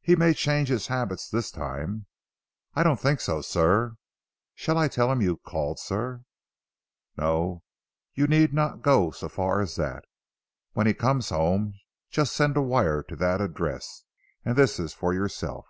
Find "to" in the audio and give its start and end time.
13.02-13.16